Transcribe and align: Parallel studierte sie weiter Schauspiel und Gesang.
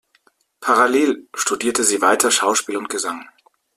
Parallel 0.61 1.27
studierte 1.35 1.83
sie 1.83 2.01
weiter 2.01 2.31
Schauspiel 2.31 2.75
und 2.75 2.89
Gesang. 2.89 3.29